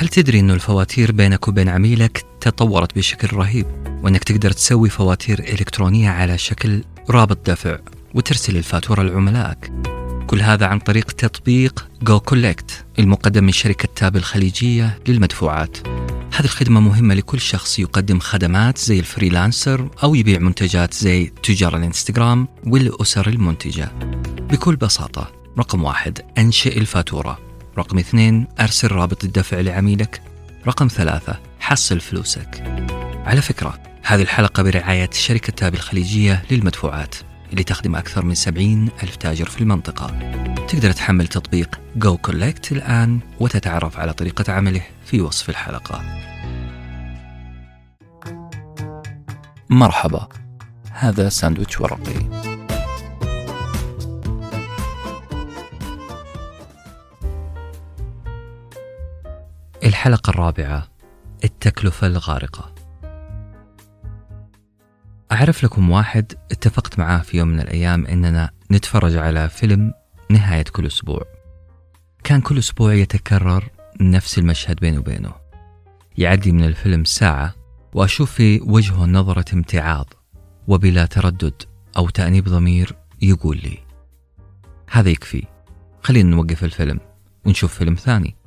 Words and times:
هل 0.00 0.08
تدري 0.08 0.40
أنه 0.40 0.54
الفواتير 0.54 1.12
بينك 1.12 1.48
وبين 1.48 1.68
عميلك 1.68 2.24
تطورت 2.40 2.96
بشكل 2.96 3.36
رهيب 3.36 3.66
وأنك 4.02 4.24
تقدر 4.24 4.50
تسوي 4.50 4.88
فواتير 4.88 5.38
إلكترونية 5.38 6.10
على 6.10 6.38
شكل 6.38 6.84
رابط 7.10 7.50
دفع 7.50 7.78
وترسل 8.14 8.56
الفاتورة 8.56 9.02
لعملائك؟ 9.02 9.72
كل 10.26 10.40
هذا 10.40 10.66
عن 10.66 10.78
طريق 10.78 11.12
تطبيق 11.12 11.88
goCollect 12.02 12.84
المقدم 12.98 13.44
من 13.44 13.52
شركة 13.52 13.88
Tap 13.96 14.16
الخليجية 14.16 14.98
للمدفوعات. 15.08 15.78
هذه 16.34 16.44
الخدمة 16.44 16.80
مهمة 16.80 17.14
لكل 17.14 17.40
شخص 17.40 17.78
يقدم 17.78 18.18
خدمات 18.18 18.78
زي 18.78 18.98
ال 18.98 19.06
freelancer 19.06 19.88
أو 20.02 20.14
يبيع 20.14 20.38
منتجات 20.38 20.94
زي 20.94 21.32
تجار 21.42 21.76
الانستغرام 21.76 22.48
والأسر 22.66 23.28
المنتجة. 23.28 23.92
بكل 24.50 24.76
بساطة 24.76 25.32
رقم 25.58 25.84
واحد 25.84 26.18
أنشئ 26.38 26.78
الفاتورة. 26.78 27.49
رقم 27.80 27.98
اثنين 27.98 28.46
أرسل 28.60 28.92
رابط 28.92 29.24
الدفع 29.24 29.60
لعميلك. 29.60 30.22
رقم 30.66 30.88
ثلاثة 30.88 31.40
حصل 31.60 32.00
فلوسك. 32.00 32.62
على 33.26 33.42
فكرة 33.42 33.78
هذه 34.02 34.22
الحلقة 34.22 34.62
برعاية 34.62 35.10
شركة 35.12 35.52
تاب 35.52 35.74
الخليجية 35.74 36.42
للمدفوعات 36.50 37.14
اللي 37.50 37.64
تخدم 37.64 37.96
أكثر 37.96 38.24
من 38.24 38.34
70 38.34 38.88
ألف 39.02 39.16
تاجر 39.16 39.48
في 39.48 39.60
المنطقة. 39.60 40.06
تقدر 40.68 40.92
تحمل 40.92 41.26
تطبيق 41.26 41.80
جو 41.96 42.16
كولكت 42.16 42.72
الآن 42.72 43.20
وتتعرف 43.40 43.98
على 43.98 44.12
طريقة 44.12 44.52
عمله 44.52 44.82
في 45.06 45.20
وصف 45.20 45.50
الحلقة. 45.50 46.02
مرحبا 49.70 50.28
هذا 50.92 51.28
ساندويتش 51.28 51.80
ورقي. 51.80 52.59
الحلقة 59.84 60.30
الرابعة 60.30 60.88
التكلفة 61.44 62.06
الغارقة. 62.06 62.74
أعرف 65.32 65.64
لكم 65.64 65.90
واحد 65.90 66.32
اتفقت 66.50 66.98
معاه 66.98 67.18
في 67.18 67.38
يوم 67.38 67.48
من 67.48 67.60
الأيام 67.60 68.06
إننا 68.06 68.50
نتفرج 68.70 69.16
على 69.16 69.48
فيلم 69.48 69.92
نهاية 70.30 70.64
كل 70.64 70.86
أسبوع. 70.86 71.22
كان 72.24 72.40
كل 72.40 72.58
أسبوع 72.58 72.94
يتكرر 72.94 73.68
نفس 74.00 74.38
المشهد 74.38 74.80
بينه 74.80 74.98
وبينه. 74.98 75.32
يعدي 76.18 76.52
من 76.52 76.64
الفيلم 76.64 77.04
ساعة 77.04 77.54
وأشوف 77.94 78.32
في 78.32 78.60
وجهه 78.60 79.06
نظرة 79.06 79.54
امتعاض 79.54 80.14
وبلا 80.68 81.06
تردد 81.06 81.62
أو 81.96 82.08
تأنيب 82.08 82.48
ضمير 82.48 82.96
يقول 83.22 83.56
لي 83.56 83.78
هذا 84.90 85.08
يكفي. 85.08 85.44
خلينا 86.02 86.30
نوقف 86.30 86.64
الفيلم 86.64 87.00
ونشوف 87.46 87.74
فيلم 87.74 87.94
ثاني. 87.94 88.39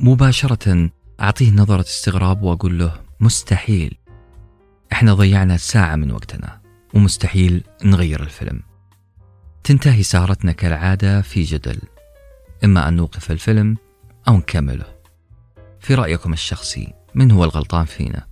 مباشرة 0.00 0.90
أعطيه 1.20 1.50
نظرة 1.50 1.80
استغراب 1.80 2.42
وأقول 2.42 2.78
له 2.78 3.00
مستحيل 3.20 3.98
إحنا 4.92 5.14
ضيعنا 5.14 5.56
ساعة 5.56 5.96
من 5.96 6.10
وقتنا 6.12 6.60
ومستحيل 6.94 7.64
نغير 7.84 8.22
الفيلم 8.22 8.62
تنتهي 9.64 10.02
سهرتنا 10.02 10.52
كالعادة 10.52 11.22
في 11.22 11.42
جدل 11.42 11.78
إما 12.64 12.88
أن 12.88 12.96
نوقف 12.96 13.30
الفيلم 13.30 13.76
أو 14.28 14.36
نكمله 14.36 14.84
في 15.80 15.94
رأيكم 15.94 16.32
الشخصي 16.32 16.94
من 17.14 17.30
هو 17.30 17.44
الغلطان 17.44 17.84
فينا؟ 17.84 18.26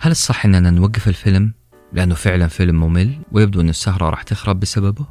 هل 0.00 0.10
الصح 0.10 0.44
أننا 0.44 0.70
نوقف 0.70 1.08
الفيلم 1.08 1.52
لأنه 1.92 2.14
فعلا 2.14 2.46
فيلم 2.46 2.80
ممل 2.80 3.18
ويبدو 3.32 3.60
أن 3.60 3.68
السهرة 3.68 4.10
راح 4.10 4.22
تخرب 4.22 4.60
بسببه؟ 4.60 5.06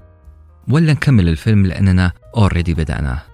ولا 0.67 0.93
نكمل 0.93 1.29
الفيلم 1.29 1.65
لأننا 1.65 2.11
أوريدي 2.37 2.73
بدأناه؟ 2.73 3.28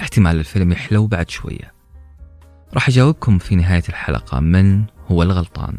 احتمال 0.00 0.38
الفيلم 0.38 0.72
يحلو 0.72 1.06
بعد 1.06 1.30
شوية. 1.30 1.74
راح 2.74 2.88
أجاوبكم 2.88 3.38
في 3.38 3.56
نهاية 3.56 3.82
الحلقة 3.88 4.40
من 4.40 4.84
هو 5.10 5.22
الغلطان. 5.22 5.78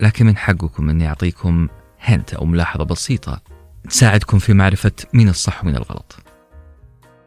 لكن 0.00 0.26
من 0.26 0.36
حقكم 0.36 0.90
أني 0.90 1.08
أعطيكم 1.08 1.68
هنت 2.00 2.34
أو 2.34 2.44
ملاحظة 2.44 2.84
بسيطة 2.84 3.42
تساعدكم 3.90 4.38
في 4.38 4.52
معرفة 4.52 4.92
مين 5.12 5.28
الصح 5.28 5.62
ومين 5.62 5.76
الغلط. 5.76 6.16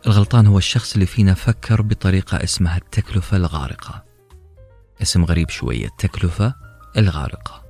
الغلطان 0.08 0.48
هو 0.48 0.58
الشخص 0.58 0.94
اللي 0.94 1.06
فينا 1.06 1.34
فكر 1.34 1.82
بطريقة 1.82 2.44
اسمها 2.44 2.78
التكلفة 2.78 3.38
الغارقة. 3.38 4.04
اسم 5.02 5.26
غريب 5.26 5.50
شوية 5.50 5.86
التكلفة 5.86 6.54
الغارقة. 6.98 7.64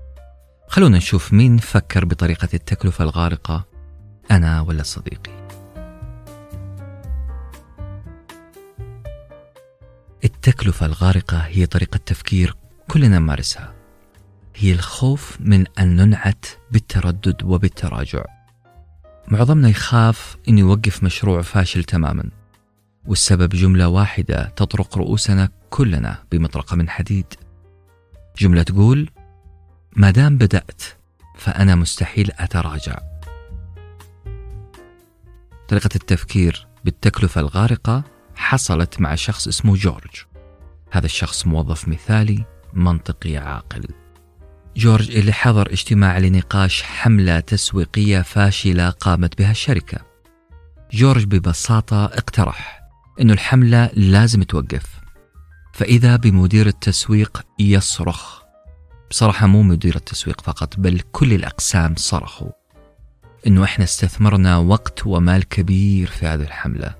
خلونا 0.68 0.98
نشوف 0.98 1.34
مين 1.34 1.58
فكر 1.58 2.06
بطريقة 2.06 2.50
التكلفة 2.54 3.04
الغارقة 3.04 3.66
أنا 4.32 4.62
ولا 4.62 4.84
صديقي. 4.84 5.37
التكلفة 10.48 10.86
الغارقة 10.86 11.38
هي 11.38 11.66
طريقة 11.66 11.98
تفكير 11.98 12.56
كلنا 12.88 13.20
نمارسها. 13.20 13.74
هي 14.56 14.74
الخوف 14.74 15.38
من 15.40 15.66
أن 15.80 15.96
ننعت 15.96 16.46
بالتردد 16.72 17.44
وبالتراجع. 17.44 18.26
معظمنا 19.28 19.70
يخاف 19.70 20.38
أن 20.50 20.58
يوقف 20.58 21.04
مشروع 21.04 21.42
فاشل 21.42 21.84
تماما 21.84 22.30
والسبب 23.06 23.50
جملة 23.50 23.88
واحدة 23.88 24.44
تطرق 24.56 24.98
رؤوسنا 24.98 25.50
كلنا 25.70 26.24
بمطرقة 26.32 26.76
من 26.76 26.90
حديد. 26.90 27.34
جملة 28.38 28.64
تقول 28.64 29.10
ما 29.96 30.12
دام 30.12 30.38
بدأت 30.38 30.82
فأنا 31.38 31.76
مستحيل 31.76 32.32
أتراجع. 32.40 33.00
طريقة 35.68 35.90
التفكير 35.96 36.68
بالتكلفة 36.86 37.42
الغارقة 37.42 38.04
حصلت 38.36 39.02
مع 39.02 39.16
شخص 39.16 39.48
اسمه 39.48 39.76
جورج. 39.76 40.27
هذا 40.92 41.06
الشخص 41.06 41.48
موظف 41.48 41.88
مثالي 41.88 42.46
منطقي 42.74 43.38
عاقل. 43.38 43.88
جورج 44.78 45.16
اللي 45.16 45.34
حضر 45.34 45.72
اجتماع 45.72 46.18
لنقاش 46.18 46.84
حملة 46.84 47.40
تسويقية 47.40 48.22
فاشلة 48.22 48.90
قامت 48.90 49.38
بها 49.38 49.52
الشركة. 49.52 49.98
جورج 50.94 51.24
ببساطة 51.24 52.06
اقترح 52.06 52.82
أن 53.22 53.32
الحملة 53.32 53.90
لازم 53.94 54.44
توقف 54.44 54.86
فإذا 55.74 56.16
بمدير 56.16 56.68
التسويق 56.68 57.46
يصرخ. 57.60 58.42
بصراحة 59.10 59.48
مو 59.48 59.62
مدير 59.62 59.96
التسويق 59.96 60.42
فقط 60.42 60.80
بل 60.80 61.00
كل 61.12 61.34
الأقسام 61.34 61.96
صرخوا 61.98 62.52
أنه 63.48 63.64
إحنا 63.64 63.84
استثمرنا 63.84 64.58
وقت 64.58 65.08
ومال 65.08 65.44
كبير 65.44 66.08
في 66.08 66.26
هذه 66.26 66.42
الحملة. 66.42 66.96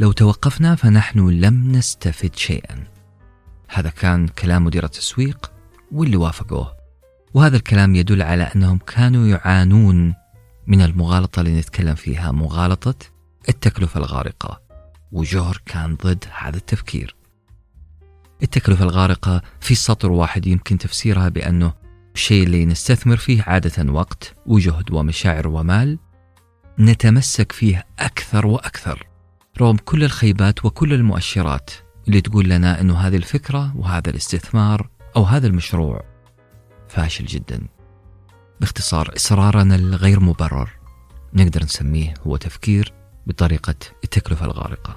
لو 0.00 0.12
توقفنا 0.12 0.74
فنحن 0.74 1.28
لم 1.28 1.72
نستفد 1.72 2.36
شيئا. 2.36 2.93
هذا 3.74 3.90
كان 3.90 4.28
كلام 4.28 4.64
مدير 4.64 4.84
التسويق 4.84 5.52
واللي 5.92 6.16
وافقوه. 6.16 6.76
وهذا 7.34 7.56
الكلام 7.56 7.94
يدل 7.94 8.22
على 8.22 8.42
أنهم 8.42 8.78
كانوا 8.78 9.26
يعانون 9.26 10.14
من 10.66 10.80
المغالطة 10.82 11.40
اللي 11.40 11.58
نتكلم 11.58 11.94
فيها 11.94 12.32
مغالطة 12.32 12.94
التكلفة 13.48 14.00
الغارقة. 14.00 14.60
وجوهر 15.12 15.62
كان 15.66 15.94
ضد 15.94 16.24
هذا 16.38 16.56
التفكير. 16.56 17.16
التكلفة 18.42 18.84
الغارقة 18.84 19.42
في 19.60 19.74
سطر 19.74 20.12
واحد 20.12 20.46
يمكن 20.46 20.78
تفسيرها 20.78 21.28
بأنه 21.28 21.72
الشيء 22.14 22.44
اللي 22.44 22.66
نستثمر 22.66 23.16
فيه 23.16 23.42
عادة 23.42 23.92
وقت 23.92 24.34
وجهد 24.46 24.92
ومشاعر 24.92 25.48
ومال 25.48 25.98
نتمسك 26.78 27.52
فيه 27.52 27.86
أكثر 27.98 28.46
وأكثر. 28.46 29.06
رغم 29.60 29.76
كل 29.76 30.04
الخيبات 30.04 30.64
وكل 30.64 30.92
المؤشرات 30.92 31.70
اللي 32.08 32.20
تقول 32.20 32.48
لنا 32.48 32.80
إنه 32.80 32.98
هذه 32.98 33.16
الفكرة 33.16 33.76
وهذا 33.76 34.10
الاستثمار 34.10 34.88
أو 35.16 35.22
هذا 35.22 35.46
المشروع 35.46 36.04
فاشل 36.88 37.24
جدا. 37.24 37.66
باختصار 38.60 39.12
إصرارنا 39.16 39.74
الغير 39.74 40.20
مبرر 40.20 40.70
نقدر 41.34 41.64
نسميه 41.64 42.14
هو 42.26 42.36
تفكير 42.36 42.92
بطريقة 43.26 43.74
التكلفه 44.04 44.46
الغارقة. 44.46 44.96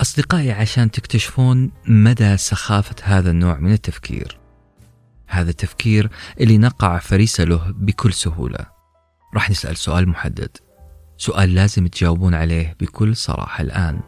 أصدقائي 0.00 0.52
عشان 0.52 0.90
تكتشفون 0.90 1.70
مدى 1.86 2.36
سخافة 2.36 2.94
هذا 3.02 3.30
النوع 3.30 3.58
من 3.58 3.72
التفكير. 3.72 4.38
هذا 5.26 5.50
التفكير 5.50 6.10
اللي 6.40 6.58
نقع 6.58 6.98
فريسة 6.98 7.44
له 7.44 7.74
بكل 7.76 8.12
سهولة. 8.12 8.66
راح 9.34 9.50
نسأل 9.50 9.76
سؤال 9.76 10.08
محدد. 10.08 10.56
سؤال 11.20 11.54
لازم 11.54 11.86
تجاوبون 11.86 12.34
عليه 12.34 12.76
بكل 12.80 13.16
صراحة 13.16 13.62
الآن 13.62 14.00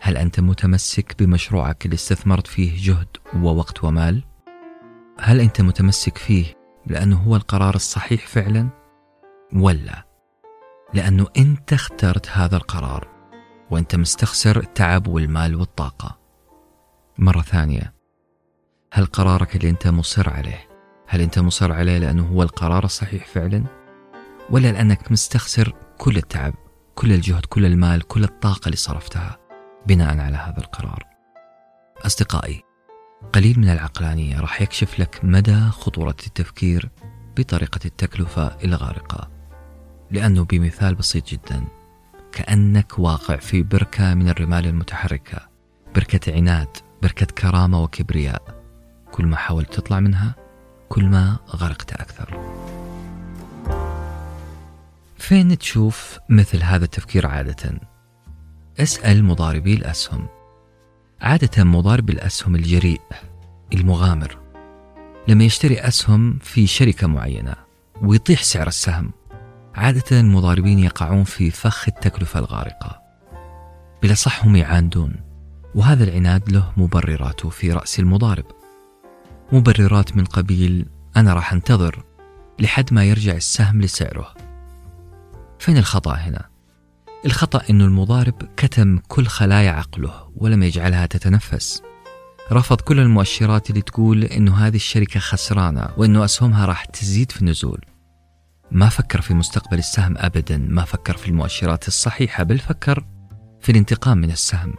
هل 0.00 0.16
أنت 0.16 0.40
متمسك 0.40 1.22
بمشروعك 1.22 1.84
اللي 1.84 1.94
استثمرت 1.94 2.46
فيه 2.46 2.72
جهد 2.76 3.08
ووقت 3.36 3.84
ومال؟ 3.84 4.24
هل 5.20 5.40
أنت 5.40 5.60
متمسك 5.60 6.18
فيه 6.18 6.44
لأنه 6.86 7.16
هو 7.16 7.36
القرار 7.36 7.74
الصحيح 7.74 8.26
فعلا؟ 8.26 8.68
ولا 9.52 10.06
لأنه 10.94 11.26
أنت 11.36 11.72
اخترت 11.72 12.28
هذا 12.28 12.56
القرار 12.56 13.08
وأنت 13.70 13.96
مستخسر 13.96 14.60
التعب 14.60 15.06
والمال 15.06 15.54
والطاقة 15.54 16.18
مرة 17.18 17.42
ثانية 17.42 17.94
هل 18.92 19.06
قرارك 19.06 19.56
اللي 19.56 19.70
أنت 19.70 19.88
مصر 19.88 20.30
عليه 20.30 20.68
هل 21.06 21.20
أنت 21.20 21.38
مصر 21.38 21.72
عليه 21.72 21.98
لأنه 21.98 22.26
هو 22.26 22.42
القرار 22.42 22.84
الصحيح 22.84 23.26
فعلا؟ 23.26 23.64
ولا 24.50 24.72
لأنك 24.72 25.12
مستخسر 25.12 25.74
كل 26.00 26.16
التعب 26.16 26.54
كل 26.94 27.12
الجهد 27.12 27.46
كل 27.46 27.64
المال 27.64 28.02
كل 28.02 28.24
الطاقة 28.24 28.66
اللي 28.66 28.76
صرفتها 28.76 29.38
بناء 29.86 30.18
على 30.18 30.36
هذا 30.36 30.58
القرار. 30.58 31.04
أصدقائي 32.06 32.62
قليل 33.32 33.58
من 33.58 33.68
العقلانية 33.68 34.40
راح 34.40 34.62
يكشف 34.62 35.00
لك 35.00 35.20
مدى 35.22 35.60
خطورة 35.60 36.16
التفكير 36.26 36.90
بطريقة 37.36 37.80
التكلفة 37.84 38.56
الغارقة 38.64 39.30
لأنه 40.10 40.44
بمثال 40.44 40.94
بسيط 40.94 41.28
جدا 41.28 41.64
كأنك 42.32 42.98
واقع 42.98 43.36
في 43.36 43.62
بركة 43.62 44.14
من 44.14 44.28
الرمال 44.28 44.66
المتحركة 44.66 45.48
بركة 45.94 46.34
عناد 46.34 46.76
بركة 47.02 47.26
كرامة 47.26 47.82
وكبرياء. 47.82 48.62
كل 49.12 49.26
ما 49.26 49.36
حاولت 49.36 49.74
تطلع 49.74 50.00
منها 50.00 50.34
كل 50.88 51.04
ما 51.04 51.36
غرقت 51.56 51.92
أكثر. 51.92 52.59
فين 55.30 55.58
تشوف 55.58 56.18
مثل 56.28 56.62
هذا 56.62 56.84
التفكير 56.84 57.26
عادة؟ 57.26 57.80
أسأل 58.80 59.24
مضاربي 59.24 59.74
الأسهم. 59.74 60.26
عادة 61.20 61.64
مضارب 61.64 62.10
الأسهم 62.10 62.54
الجريء 62.54 63.00
المغامر. 63.72 64.38
لما 65.28 65.44
يشتري 65.44 65.80
أسهم 65.80 66.38
في 66.42 66.66
شركة 66.66 67.06
معينة 67.06 67.54
ويطيح 68.02 68.42
سعر 68.42 68.66
السهم 68.66 69.12
عادة 69.74 70.20
المضاربين 70.20 70.78
يقعون 70.78 71.24
في 71.24 71.50
فخ 71.50 71.88
التكلفة 71.88 72.40
الغارقة. 72.40 73.02
بلا 74.02 74.14
صح 74.14 74.44
هم 74.44 74.56
يعاندون 74.56 75.16
وهذا 75.74 76.04
العناد 76.04 76.52
له 76.52 76.72
مبرراته 76.76 77.48
في 77.48 77.72
رأس 77.72 77.98
المضارب. 78.00 78.46
مبررات 79.52 80.16
من 80.16 80.24
قبيل 80.24 80.86
أنا 81.16 81.34
راح 81.34 81.52
أنتظر 81.52 82.04
لحد 82.60 82.94
ما 82.94 83.04
يرجع 83.04 83.32
السهم 83.32 83.82
لسعره. 83.82 84.49
فين 85.60 85.76
الخطأ 85.76 86.14
هنا؟ 86.14 86.48
الخطأ 87.24 87.62
أن 87.70 87.80
المضارب 87.80 88.34
كتم 88.56 88.98
كل 89.08 89.26
خلايا 89.26 89.70
عقله 89.70 90.32
ولم 90.36 90.62
يجعلها 90.62 91.06
تتنفس. 91.06 91.82
رفض 92.52 92.80
كل 92.80 93.00
المؤشرات 93.00 93.70
اللي 93.70 93.82
تقول 93.82 94.24
أنه 94.24 94.66
هذه 94.66 94.76
الشركة 94.76 95.20
خسرانة 95.20 95.88
وأنه 95.96 96.24
أسهمها 96.24 96.66
راح 96.66 96.84
تزيد 96.84 97.32
في 97.32 97.40
النزول. 97.40 97.80
ما 98.70 98.88
فكر 98.88 99.20
في 99.20 99.34
مستقبل 99.34 99.78
السهم 99.78 100.14
أبدا 100.18 100.58
ما 100.58 100.84
فكر 100.84 101.16
في 101.16 101.28
المؤشرات 101.28 101.88
الصحيحة 101.88 102.42
بل 102.42 102.58
فكر 102.58 103.06
في 103.60 103.72
الانتقام 103.72 104.18
من 104.18 104.30
السهم. 104.30 104.74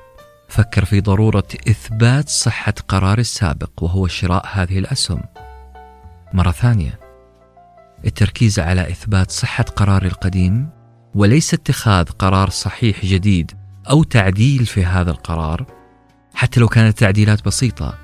فكر 0.50 0.86
في 0.86 1.01
ضرورة 1.01 1.48
إثبات 1.69 2.30
صحة 2.30 2.74
قرار 2.88 3.18
السابق 3.18 3.83
وهو 3.83 4.07
شراء 4.07 4.45
هذه 4.51 4.80
الأسهم. 4.80 5.24
مرة 6.33 6.51
ثانية 6.51 7.00
التركيز 8.06 8.59
على 8.59 8.89
إثبات 8.89 9.31
صحة 9.31 9.63
قرار 9.63 10.06
القديم 10.06 10.69
وليس 11.15 11.53
اتخاذ 11.53 12.06
قرار 12.06 12.50
صحيح 12.50 13.06
جديد 13.06 13.51
أو 13.89 14.03
تعديل 14.03 14.65
في 14.65 14.86
هذا 14.86 15.12
القرار 15.12 15.65
حتى 16.33 16.59
لو 16.59 16.68
كانت 16.68 16.98
تعديلات 17.00 17.45
بسيطة 17.45 17.98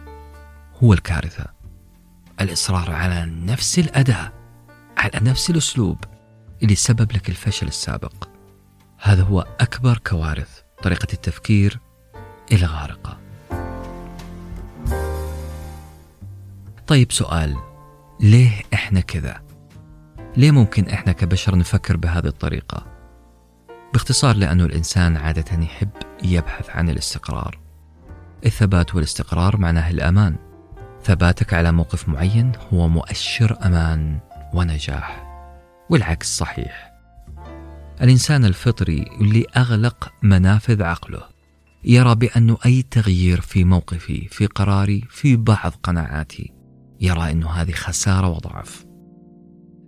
هو 0.84 0.94
الكارثة. 0.94 1.46
الإصرار 2.42 2.92
على 2.92 3.26
نفس 3.26 3.80
الأداء 3.80 4.34
على 4.98 5.20
نفس 5.22 5.50
الأسلوب 5.50 5.98
اللي 6.64 6.76
سبب 6.76 7.12
لك 7.12 7.30
الفشل 7.30 7.68
السابق. 7.68 8.28
هذا 9.02 9.24
هو 9.24 9.46
أكبر 9.60 9.98
كوارث 9.98 10.50
طريقة 10.84 11.08
التفكير 11.14 11.80
الغارقة 12.52 13.18
طيب 16.88 17.12
سؤال 17.12 17.56
ليه 18.20 18.52
إحنا 18.74 19.00
كذا؟ 19.00 19.47
ليه 20.38 20.52
ممكن 20.52 20.90
إحنا 20.90 21.12
كبشر 21.12 21.58
نفكر 21.58 21.98
بهذه 21.98 22.26
الطريقة؟ 22.28 22.86
باختصار 23.94 24.36
لأنه 24.36 24.66
الإنسان 24.66 25.18
عادة 25.18 25.64
يحب 25.64 25.90
يبحث 26.24 26.70
عن 26.70 26.90
الاستقرار. 26.90 27.60
الثبات 28.46 28.96
والاستقرار 28.96 29.58
معناه 29.58 29.90
الأمان. 29.90 30.36
ثباتك 31.04 31.54
على 31.54 31.72
موقف 31.72 32.10
معين 32.10 32.52
هو 32.74 32.88
مؤشر 32.88 33.58
أمان 33.66 34.20
ونجاح. 34.54 35.24
والعكس 35.90 36.38
صحيح. 36.38 36.92
الإنسان 38.02 38.46
الفطري 38.46 39.06
اللي 39.22 39.46
أغلق 39.58 40.14
منافذ 40.24 40.84
عقله 40.84 41.22
يرى 41.84 42.16
بأنه 42.16 42.58
أي 42.66 42.82
تغيير 42.82 43.42
في 43.42 43.64
موقفي 43.64 44.28
في 44.28 44.46
قراري 44.46 45.04
في 45.10 45.36
بعض 45.36 45.72
قناعاتي 45.84 46.54
يرى 47.02 47.32
أنه 47.32 47.50
هذه 47.50 47.72
خسارة 47.72 48.28
وضعف. 48.28 48.87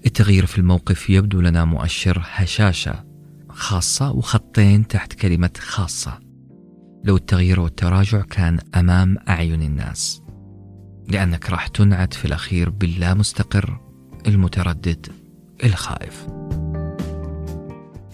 التغيير 0.06 0.46
في 0.46 0.58
الموقف 0.58 1.10
يبدو 1.10 1.42
لنا 1.42 1.66
مؤشر 1.66 2.22
هشاشة 2.26 3.06
خاصة 3.50 4.12
وخطين 4.12 4.88
تحت 4.88 5.14
كلمة 5.14 5.52
خاصة. 5.60 6.20
لو 7.04 7.16
التغيير 7.16 7.60
والتراجع 7.60 8.22
كان 8.22 8.60
أمام 8.76 9.18
أعين 9.30 9.62
الناس. 9.62 10.22
لأنك 11.08 11.50
راح 11.50 11.68
تنعت 11.68 12.14
في 12.14 12.26
الأخير 12.26 12.70
باللا 12.70 13.14
مستقر 13.14 13.80
المتردد 14.28 15.08
الخائف. 15.64 16.28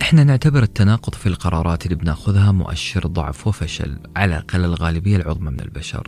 إحنا 0.01 0.23
نعتبر 0.23 0.63
التناقض 0.63 1.13
في 1.13 1.27
القرارات 1.29 1.85
اللي 1.85 1.95
بناخذها 1.95 2.51
مؤشر 2.51 3.07
ضعف 3.07 3.47
وفشل 3.47 3.99
على 4.15 4.35
الأقل 4.35 4.63
الغالبية 4.63 5.17
العظمى 5.17 5.51
من 5.51 5.59
البشر. 5.59 6.07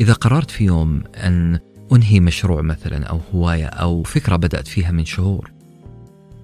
إذا 0.00 0.12
قررت 0.12 0.50
في 0.50 0.64
يوم 0.64 1.04
أن 1.14 1.58
أنهي 1.92 2.20
مشروع 2.20 2.62
مثلا 2.62 3.06
أو 3.06 3.20
هواية 3.34 3.66
أو 3.66 4.02
فكرة 4.02 4.36
بدأت 4.36 4.68
فيها 4.68 4.90
من 4.90 5.04
شهور؟ 5.04 5.52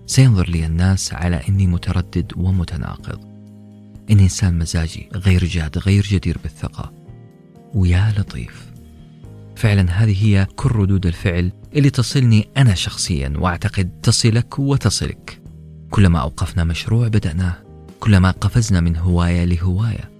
سينظر 0.07 0.49
لي 0.49 0.67
الناس 0.67 1.15
على 1.15 1.41
أني 1.49 1.67
متردد 1.67 2.33
ومتناقض. 2.37 3.21
إني 4.11 4.23
إنسان 4.23 4.59
مزاجي 4.59 5.09
غير 5.15 5.45
جاد 5.45 5.79
غير 5.79 6.03
جدير 6.03 6.39
بالثقة. 6.43 6.93
ويا 7.75 8.15
لطيف. 8.19 8.73
فعلا 9.57 9.91
هذه 9.91 10.25
هي 10.25 10.47
كل 10.57 10.71
ردود 10.71 11.07
الفعل 11.07 11.53
اللي 11.77 11.91
تصلني 11.91 12.49
أنا 12.57 12.75
شخصيا 12.75 13.33
وأعتقد 13.37 13.91
تصلك 14.03 14.59
وتصلك. 14.59 15.41
كلما 15.91 16.19
أوقفنا 16.19 16.65
مشروع 16.65 17.09
بدأناه. 17.09 17.55
كلما 18.01 18.31
قفزنا 18.31 18.81
من 18.81 18.97
هواية 18.97 19.45
لهواية. 19.45 20.11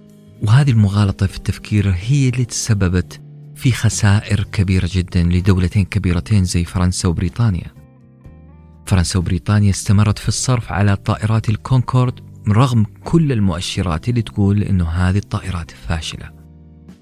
وهذه 0.41 0.71
المغالطة 0.71 1.25
في 1.25 1.37
التفكير 1.37 1.93
هي 1.97 2.29
اللي 2.29 2.45
تسببت 2.45 3.22
في 3.63 3.71
خسائر 3.71 4.43
كبيرة 4.43 4.89
جدا 4.91 5.23
لدولتين 5.23 5.85
كبيرتين 5.85 6.43
زي 6.43 6.63
فرنسا 6.65 7.07
وبريطانيا 7.07 7.71
فرنسا 8.85 9.19
وبريطانيا 9.19 9.69
استمرت 9.69 10.19
في 10.19 10.27
الصرف 10.27 10.71
على 10.71 10.95
طائرات 10.95 11.49
الكونكورد 11.49 12.19
رغم 12.47 12.85
كل 13.03 13.31
المؤشرات 13.31 14.09
اللي 14.09 14.21
تقول 14.21 14.63
إنه 14.63 14.89
هذه 14.89 15.17
الطائرات 15.17 15.71
فاشلة. 15.71 16.31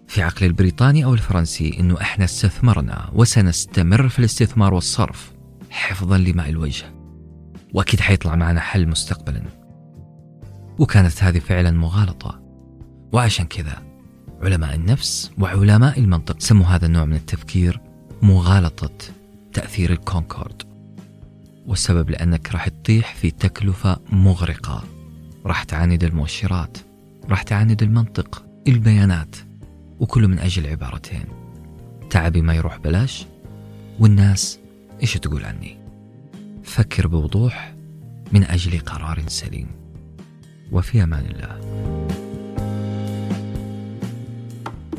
في 0.07 0.21
عقل 0.21 0.45
البريطاني 0.45 1.05
أو 1.05 1.13
الفرنسي 1.13 1.79
إنه 1.79 2.01
إحنا 2.01 2.25
استثمرنا 2.25 3.09
وسنستمر 3.13 4.09
في 4.09 4.19
الاستثمار 4.19 4.74
والصرف 4.74 5.33
حفظا 5.69 6.17
لماء 6.17 6.50
الوجه. 6.50 6.85
وأكيد 7.74 8.00
حيطلع 8.00 8.35
معنا 8.35 8.59
حل 8.59 8.88
مستقبلا. 8.88 9.43
وكانت 10.79 11.24
هذه 11.24 11.39
فعلا 11.39 11.71
مغالطة. 11.71 12.41
وعشان 13.13 13.45
كذا 13.45 13.90
علماء 14.43 14.75
النفس 14.75 15.31
وعلماء 15.39 16.00
المنطق. 16.00 16.39
سموا 16.39 16.65
هذا 16.65 16.86
النوع 16.86 17.05
من 17.05 17.15
التفكير 17.15 17.79
مغالطة 18.21 19.13
تأثير 19.53 19.91
الكونكورد. 19.91 20.63
والسبب 21.67 22.10
لأنك 22.10 22.51
راح 22.51 22.67
تطيح 22.67 23.15
في 23.15 23.31
تكلفة 23.31 24.00
مغرقة. 24.12 24.83
راح 25.45 25.63
تعاند 25.63 26.03
المؤشرات 26.03 26.77
راح 27.29 27.43
تعاند 27.43 27.83
المنطق 27.83 28.45
البيانات 28.67 29.36
وكله 30.00 30.27
من 30.27 30.39
أجل 30.39 30.67
عبارتين 30.67 31.25
تعبي 32.10 32.41
ما 32.41 32.53
يروح 32.55 32.77
بلاش 32.77 33.25
والناس 34.00 34.60
إيش 35.01 35.13
تقول 35.13 35.45
عني؟ 35.45 35.77
فكر 36.63 37.07
بوضوح 37.07 37.74
من 38.31 38.43
أجل 38.43 38.79
قرار 38.79 39.24
سليم. 39.27 39.67
وفي 40.71 41.03
أمان 41.03 41.25
الله. 41.25 42.10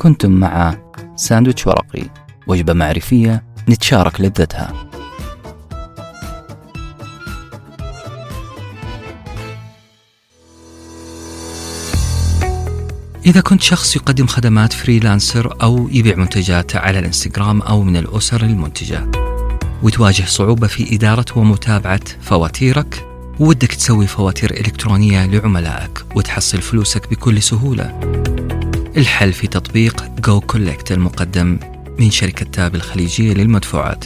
كنتم 0.03 0.31
مع 0.31 0.75
ساندويتش 1.17 1.67
ورقي 1.67 2.03
وجبة 2.47 2.73
معرفية 2.73 3.45
نتشارك 3.69 4.21
لذتها. 4.21 4.73
إذا 13.27 13.41
كنت 13.41 13.63
شخص 13.63 13.97
يقدم 13.97 14.27
خدمات 14.27 14.73
freelancer 14.73 15.57
أو 15.63 15.89
يبيع 15.93 16.17
منتجات 16.17 16.77
على 16.77 16.99
الإنستغرام 16.99 17.63
أو 17.63 17.83
من 17.83 17.97
الأسر 17.97 18.43
المنتجة 18.43 19.11
وتواجه 19.83 20.25
صعوبة 20.25 20.67
في 20.67 20.95
إدارة 20.95 21.27
ومتابعة 21.37 22.01
فواتيرك 22.21 23.07
ودك 23.41 23.75
تسوي 23.75 24.07
فواتير 24.07 24.51
إلكترونية 24.51 25.27
لعملائك 25.27 26.05
وتحصل 26.15 26.61
فلوسك 26.61 27.11
بكل 27.11 27.43
سهولة. 27.43 28.12
الحل 28.97 29.33
في 29.33 29.47
تطبيق 29.47 30.05
goCollect 30.21 30.93
المقدم 30.93 31.59
من 31.99 32.11
شركة 32.11 32.47
Tap 32.47 32.75
الخليجية 32.75 33.35
للمدفوعات. 33.35 34.05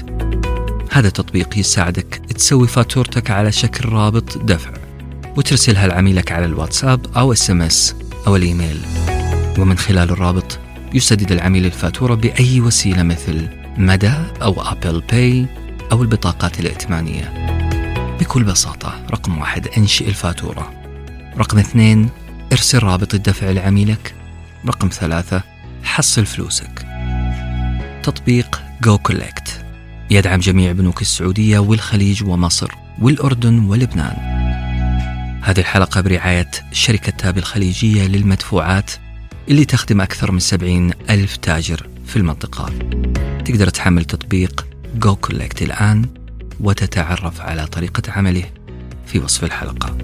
هذا 0.92 1.08
التطبيق 1.08 1.58
يساعدك 1.58 2.20
تسوي 2.28 2.66
فاتورتك 2.66 3.30
على 3.30 3.52
شكل 3.52 3.88
رابط 3.88 4.38
دفع 4.38 4.70
وترسلها 5.36 5.86
لعميلك 5.86 6.32
على 6.32 6.46
الواتساب 6.46 7.06
أو 7.16 7.32
SMS 7.32 7.94
أو 8.26 8.36
الإيميل. 8.36 8.80
ومن 9.58 9.78
خلال 9.78 10.10
الرابط 10.10 10.58
يسدد 10.94 11.32
العميل 11.32 11.66
الفاتورة 11.66 12.14
بأي 12.14 12.60
وسيلة 12.60 13.02
مثل 13.02 13.48
مدى 13.78 14.12
أو 14.42 14.62
Apple 14.62 15.02
Pay 15.10 15.46
أو 15.92 16.02
البطاقات 16.02 16.60
الائتمانية. 16.60 17.32
بكل 18.20 18.44
بساطة 18.44 19.06
رقم 19.10 19.38
واحد 19.38 19.68
انشئ 19.78 20.08
الفاتورة. 20.08 20.72
رقم 21.38 21.58
اثنين 21.58 22.08
ارسل 22.52 22.78
رابط 22.78 23.14
الدفع 23.14 23.50
لعميلك 23.50 24.14
رقم 24.66 24.88
ثلاثة 24.88 25.42
حصل 25.82 26.26
فلوسك. 26.26 26.86
تطبيق 28.02 28.62
goCollect 28.82 29.64
يدعم 30.10 30.40
جميع 30.40 30.72
بنوك 30.72 31.00
السعودية 31.00 31.58
والخليج 31.58 32.24
ومصر 32.24 32.70
والأردن 33.00 33.58
ولبنان. 33.58 34.16
هذه 35.42 35.60
الحلقة 35.60 36.00
برعاية 36.00 36.50
شركة 36.72 37.12
Tap 37.12 37.40
الخليجية 37.40 38.06
للمدفوعات 38.06 38.90
اللي 39.48 39.64
تخدم 39.64 40.00
أكثر 40.00 40.32
من 40.32 40.38
70 40.38 40.90
ألف 41.10 41.36
تاجر 41.36 41.88
في 42.06 42.16
المنطقة. 42.16 42.72
تقدر 43.44 43.68
تحمل 43.68 44.04
تطبيق 44.04 44.66
goCollect 44.94 45.62
الآن 45.62 46.06
وتتعرف 46.60 47.40
على 47.40 47.66
طريقة 47.66 48.12
عمله 48.12 48.44
في 49.06 49.18
وصف 49.18 49.44
الحلقة. 49.44 49.96